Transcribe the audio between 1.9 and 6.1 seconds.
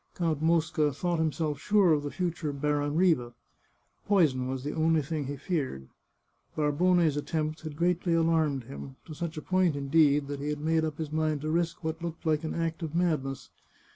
of the future Baron Riva. Poison was the only thing he feared.